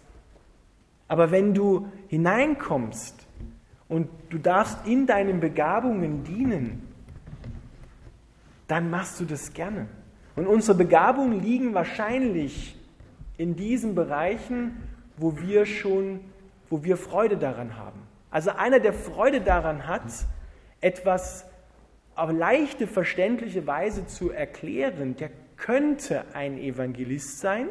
Aber 1.08 1.32
wenn 1.32 1.54
du 1.54 1.88
hineinkommst 2.08 3.27
und 3.89 4.10
du 4.30 4.38
darfst 4.38 4.86
in 4.86 5.08
deinen 5.08 5.39
Begabungen 5.39 6.24
dienen, 6.24 6.88
dann 8.68 8.89
machst 8.89 9.20
du 9.20 9.25
das 9.25 9.54
gerne. 9.54 9.88
Und 10.38 10.48
unsere 10.48 10.77
Begabungen 10.77 11.41
liegen 11.41 11.74
wahrscheinlich 11.74 12.77
in 13.38 13.58
diesen 13.58 13.94
Bereichen, 13.96 14.82
wo 15.17 15.38
wir 15.38 15.65
schon, 15.65 16.22
wo 16.70 16.86
wir 16.86 16.96
Freude 16.96 17.36
daran 17.36 17.75
haben. 17.75 18.00
Also 18.32 18.51
einer, 18.51 18.79
der 18.79 18.94
Freude 18.94 19.41
daran 19.41 19.86
hat, 19.88 20.03
etwas 20.79 21.46
auf 22.15 22.32
leichte, 22.32 22.88
verständliche 22.88 23.67
Weise 23.67 24.08
zu 24.08 24.32
erklären, 24.32 25.17
der 25.17 25.32
könnte 25.58 26.24
ein 26.34 26.58
Evangelist 26.58 27.39
sein, 27.39 27.67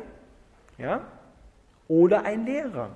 ja, 0.76 1.06
oder 1.88 2.26
ein 2.26 2.44
Lehrer 2.44 2.90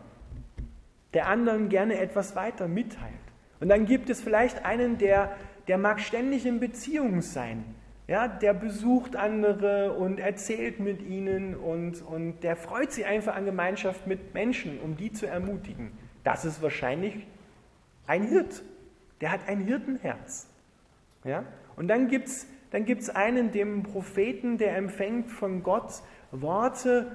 der 1.15 1.27
anderen 1.27 1.69
gerne 1.69 1.99
etwas 1.99 2.37
weiter 2.37 2.69
mitteilt. 2.69 3.15
Und 3.61 3.69
dann 3.69 3.87
gibt 3.87 4.11
es 4.11 4.21
vielleicht 4.21 4.65
einen, 4.65 4.99
der, 4.99 5.37
der 5.69 5.79
mag 5.79 6.01
ständig 6.01 6.47
in 6.47 6.61
Beziehung 6.61 7.21
sein. 7.21 7.65
Ja, 8.11 8.27
der 8.27 8.55
besucht 8.55 9.15
andere 9.15 9.93
und 9.93 10.19
erzählt 10.19 10.81
mit 10.81 11.01
ihnen 11.01 11.55
und, 11.55 12.03
und 12.03 12.41
der 12.41 12.57
freut 12.57 12.91
sich 12.91 13.07
einfach 13.07 13.37
an 13.37 13.45
Gemeinschaft 13.45 14.09
mit 14.09 14.35
Menschen, 14.35 14.81
um 14.81 14.97
die 14.97 15.13
zu 15.13 15.27
ermutigen. 15.27 15.93
Das 16.25 16.45
ist 16.45 16.61
wahrscheinlich 16.61 17.25
ein 18.09 18.25
Hirt. 18.25 18.65
Der 19.21 19.31
hat 19.31 19.47
ein 19.47 19.61
Hirtenherz. 19.61 20.49
Ja? 21.23 21.45
Und 21.77 21.87
dann 21.87 22.09
gibt 22.09 22.27
es 22.27 22.49
dann 22.73 22.85
gibt's 22.85 23.11
einen, 23.11 23.53
dem 23.53 23.85
Propheten, 23.85 24.59
der 24.59 24.77
empfängt 24.77 25.31
von 25.31 25.63
Gott 25.63 26.03
Worte, 26.33 27.13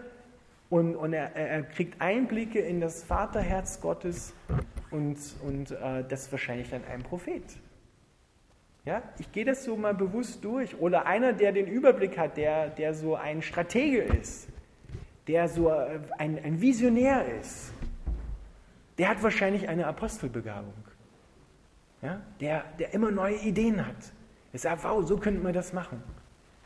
und, 0.69 0.95
und 0.95 1.13
er, 1.13 1.35
er, 1.35 1.63
kriegt 1.63 2.01
Einblicke 2.01 2.59
in 2.59 2.81
das 2.81 3.03
Vaterherz 3.03 3.81
Gottes 3.81 4.33
und, 4.91 5.17
und 5.43 5.71
äh, 5.71 6.03
das 6.07 6.23
ist 6.23 6.31
wahrscheinlich 6.31 6.69
dann 6.69 6.83
ein 6.91 7.03
Prophet. 7.03 7.43
Ja, 8.85 9.01
ich 9.17 9.31
gehe 9.31 9.45
das 9.45 9.63
so 9.63 9.75
mal 9.75 9.95
bewusst 9.95 10.45
durch. 10.45 10.79
Oder 10.79 11.07
einer, 11.07 11.33
der 11.33 11.51
den 11.51 11.67
Überblick 11.67 12.17
hat, 12.17 12.37
der, 12.37 12.69
der 12.69 12.93
so 12.93 13.15
ein 13.15 13.41
Stratege 13.41 14.01
ist, 14.03 14.47
der 15.27 15.49
so 15.49 15.69
äh, 15.69 15.99
ein, 16.19 16.39
ein 16.43 16.61
Visionär 16.61 17.25
ist, 17.39 17.73
der 18.99 19.09
hat 19.09 19.23
wahrscheinlich 19.23 19.67
eine 19.67 19.87
Apostelbegabung. 19.87 20.73
Ja, 22.01 22.21
der, 22.39 22.63
der 22.77 22.93
immer 22.93 23.09
neue 23.09 23.37
Ideen 23.37 23.85
hat. 23.85 23.95
Er 24.53 24.59
sagt, 24.59 24.83
wow, 24.83 25.03
so 25.05 25.17
könnten 25.17 25.43
wir 25.43 25.53
das 25.53 25.73
machen. 25.73 26.03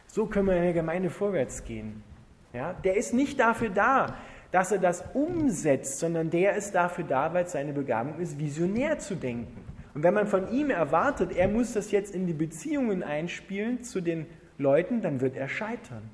So 0.08 0.26
können 0.26 0.48
wir 0.48 0.58
in 0.58 0.64
der 0.64 0.74
Gemeinde 0.74 1.10
vorwärts 1.10 1.64
gehen. 1.64 2.04
Ja, 2.52 2.74
der 2.74 2.98
ist 2.98 3.14
nicht 3.14 3.40
dafür 3.40 3.70
da, 3.70 4.18
dass 4.52 4.72
er 4.72 4.80
das 4.80 5.04
umsetzt, 5.14 6.00
sondern 6.00 6.30
der 6.30 6.56
ist 6.56 6.74
dafür 6.74 7.06
da, 7.06 7.34
weil 7.34 7.46
es 7.46 7.54
seine 7.54 7.72
Begabung 7.72 8.20
ist, 8.20 8.38
visionär 8.38 9.00
zu 9.00 9.16
denken. 9.16 9.69
Und 9.94 10.04
wenn 10.04 10.14
man 10.14 10.28
von 10.28 10.52
ihm 10.52 10.70
erwartet, 10.70 11.32
er 11.36 11.48
muss 11.48 11.74
das 11.74 11.92
jetzt 11.92 12.14
in 12.14 12.28
die 12.28 12.34
Beziehungen 12.34 13.04
einspielen 13.04 13.84
zu 13.84 14.02
den 14.02 14.28
Leuten, 14.58 15.02
dann 15.02 15.22
wird 15.22 15.36
er 15.36 15.50
scheitern. 15.50 16.10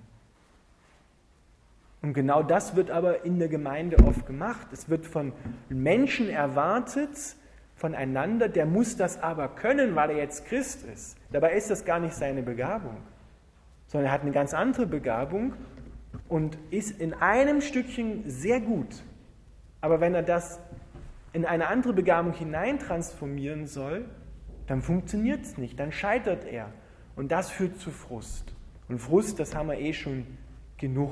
Und 2.01 2.13
genau 2.13 2.43
das 2.43 2.75
wird 2.75 2.91
aber 2.91 3.25
in 3.25 3.39
der 3.39 3.47
Gemeinde 3.47 3.97
oft 4.05 4.27
gemacht. 4.27 4.67
Es 4.71 4.89
wird 4.89 5.07
von 5.07 5.33
Menschen 5.69 6.29
erwartet, 6.29 7.35
voneinander, 7.75 8.47
der 8.47 8.65
muss 8.65 8.95
das 8.95 9.21
aber 9.21 9.47
können, 9.49 9.95
weil 9.95 10.11
er 10.11 10.17
jetzt 10.17 10.45
Christ 10.45 10.85
ist. 10.85 11.17
Dabei 11.31 11.53
ist 11.53 11.69
das 11.69 11.83
gar 11.83 11.99
nicht 11.99 12.13
seine 12.13 12.43
Begabung, 12.43 12.97
sondern 13.87 14.09
er 14.09 14.13
hat 14.13 14.21
eine 14.21 14.31
ganz 14.31 14.53
andere 14.53 14.85
Begabung 14.85 15.53
und 16.29 16.57
ist 16.69 16.99
in 16.99 17.13
einem 17.13 17.61
Stückchen 17.61 18.23
sehr 18.27 18.61
gut. 18.61 19.03
Aber 19.81 19.99
wenn 19.99 20.15
er 20.15 20.23
das 20.23 20.59
in 21.35 21.45
eine 21.45 21.67
andere 21.67 21.93
Begabung 21.93 22.33
hineintransformieren 22.33 23.67
soll, 23.67 24.05
dann 24.67 24.81
funktioniert 24.81 25.41
es 25.41 25.57
nicht, 25.57 25.79
dann 25.79 25.91
scheitert 25.91 26.45
er. 26.45 26.71
Und 27.15 27.31
das 27.31 27.49
führt 27.51 27.77
zu 27.77 27.91
Frust. 27.91 28.53
Und 28.89 28.99
Frust, 28.99 29.39
das 29.39 29.55
haben 29.55 29.69
wir 29.69 29.79
eh 29.79 29.93
schon 29.93 30.25
genug 30.77 31.11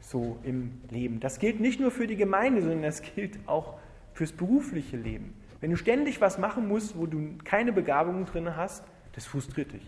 so 0.00 0.38
im 0.42 0.80
Leben. 0.90 1.20
Das 1.20 1.38
gilt 1.38 1.60
nicht 1.60 1.80
nur 1.80 1.90
für 1.90 2.06
die 2.06 2.16
Gemeinde, 2.16 2.62
sondern 2.62 2.82
das 2.82 3.02
gilt 3.02 3.38
auch 3.46 3.78
fürs 4.14 4.32
berufliche 4.32 4.96
Leben. 4.96 5.34
Wenn 5.60 5.70
du 5.70 5.76
ständig 5.76 6.20
was 6.20 6.38
machen 6.38 6.66
musst, 6.66 6.96
wo 6.96 7.06
du 7.06 7.36
keine 7.44 7.72
Begabung 7.72 8.24
drin 8.24 8.56
hast, 8.56 8.84
das 9.12 9.26
frustriert 9.26 9.72
dich 9.72 9.86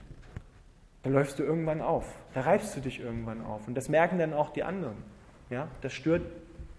da 1.04 1.10
läufst 1.10 1.38
du 1.38 1.42
irgendwann 1.42 1.82
auf. 1.82 2.18
Da 2.32 2.40
reibst 2.40 2.74
du 2.76 2.80
dich 2.80 2.98
irgendwann 2.98 3.42
auf. 3.44 3.68
Und 3.68 3.74
das 3.74 3.88
merken 3.88 4.18
dann 4.18 4.32
auch 4.32 4.50
die 4.50 4.64
anderen. 4.64 4.96
Ja? 5.50 5.68
Das 5.82 5.92
stört 5.92 6.22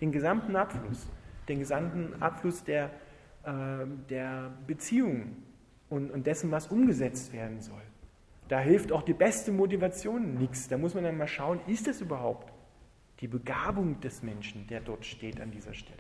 den 0.02 0.12
gesamten 0.12 0.56
Abfluss, 0.56 1.08
den 1.48 1.60
gesamten 1.60 2.22
Abfluss 2.22 2.64
der, 2.64 2.92
äh, 3.44 3.86
der 4.10 4.52
Beziehungen 4.68 5.44
und, 5.90 6.12
und 6.12 6.28
dessen, 6.28 6.52
was 6.52 6.68
umgesetzt 6.68 7.34
werden 7.34 7.62
soll. 7.62 7.82
Da 8.48 8.60
hilft 8.60 8.92
auch 8.92 9.04
die 9.04 9.14
beste 9.14 9.52
Motivation 9.52 10.36
nichts. 10.36 10.68
Da 10.68 10.78
muss 10.78 10.94
man 10.94 11.04
dann 11.04 11.18
mal 11.18 11.28
schauen, 11.28 11.60
ist 11.68 11.88
es 11.88 12.02
überhaupt 12.02 12.52
die 13.22 13.28
Begabung 13.28 14.00
des 14.02 14.22
Menschen, 14.24 14.68
der 14.68 14.82
dort 14.82 15.06
steht 15.06 15.40
an 15.42 15.52
dieser 15.52 15.74
Stelle. 15.74 15.98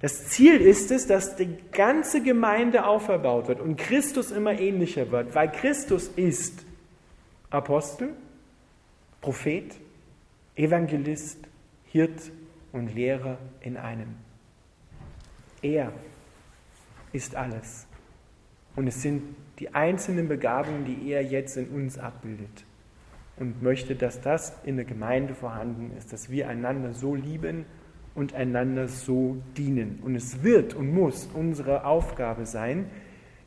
Das 0.00 0.28
Ziel 0.28 0.60
ist 0.60 0.90
es, 0.90 1.06
dass 1.06 1.36
die 1.36 1.56
ganze 1.70 2.22
Gemeinde 2.22 2.86
auferbaut 2.86 3.46
wird 3.46 3.60
und 3.60 3.76
Christus 3.76 4.32
immer 4.32 4.58
ähnlicher 4.58 5.10
wird, 5.12 5.34
weil 5.34 5.50
Christus 5.50 6.08
ist 6.08 6.64
Apostel, 7.50 8.14
Prophet, 9.20 9.76
Evangelist, 10.56 11.38
Hirt 11.86 12.32
und 12.72 12.94
Lehrer 12.94 13.38
in 13.60 13.76
einem. 13.76 14.16
Er 15.60 15.92
ist 17.12 17.36
alles. 17.36 17.86
Und 18.74 18.86
es 18.86 19.02
sind 19.02 19.22
die 19.58 19.74
einzelnen 19.74 20.28
Begabungen, 20.28 20.84
die 20.84 21.10
er 21.10 21.22
jetzt 21.22 21.56
in 21.56 21.68
uns 21.68 21.98
abbildet. 21.98 22.64
Und 23.36 23.62
möchte, 23.62 23.94
dass 23.94 24.20
das 24.20 24.54
in 24.64 24.76
der 24.76 24.84
Gemeinde 24.84 25.34
vorhanden 25.34 25.96
ist, 25.96 26.12
dass 26.12 26.30
wir 26.30 26.48
einander 26.48 26.92
so 26.92 27.14
lieben 27.14 27.64
und 28.14 28.34
einander 28.34 28.88
so 28.88 29.36
dienen. 29.56 30.00
Und 30.02 30.14
es 30.14 30.42
wird 30.42 30.74
und 30.74 30.92
muss 30.92 31.28
unsere 31.32 31.84
Aufgabe 31.84 32.46
sein, 32.46 32.90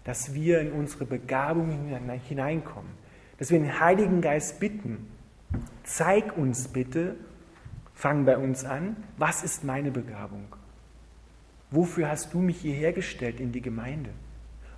dass 0.04 0.34
wir 0.34 0.60
in 0.62 0.72
unsere 0.72 1.06
Begabungen 1.06 1.90
hineinkommen, 2.28 2.92
dass 3.38 3.52
wir 3.52 3.60
den 3.60 3.80
Heiligen 3.80 4.22
Geist 4.22 4.60
bitten, 4.60 5.08
zeig 5.84 6.38
uns 6.38 6.68
bitte, 6.68 7.16
fang 7.96 8.26
bei 8.26 8.38
uns 8.38 8.66
an, 8.66 8.98
was 9.18 9.44
ist 9.44 9.64
meine 9.64 9.90
Begabung? 9.90 10.56
Wofür 11.72 12.10
hast 12.10 12.34
du 12.34 12.40
mich 12.40 12.62
hierher 12.62 12.94
gestellt 12.94 13.40
in 13.40 13.52
die 13.52 13.62
Gemeinde? 13.62 14.12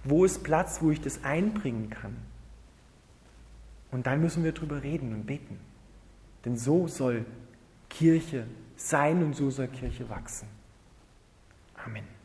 Wo 0.04 0.24
ist 0.24 0.44
Platz, 0.44 0.82
wo 0.82 0.92
ich 0.92 1.02
das 1.02 1.24
einbringen 1.24 1.90
kann? 1.90 2.16
Und 3.92 4.08
dann 4.08 4.22
müssen 4.22 4.44
wir 4.44 4.52
darüber 4.52 4.84
reden 4.84 5.14
und 5.14 5.26
beten. 5.26 5.60
Denn 6.46 6.56
so 6.56 6.88
soll 6.88 7.26
Kirche 7.90 8.46
sein 8.76 9.24
und 9.24 9.36
so 9.36 9.50
soll 9.50 9.68
Kirche 9.68 10.10
wachsen. 10.10 10.48
Amen. 11.76 12.17